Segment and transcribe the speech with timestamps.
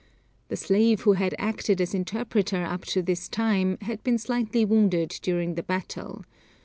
[0.47, 5.09] The slave who had acted as interpreter up to this time had been slightly wounded
[5.21, 6.25] during the battle.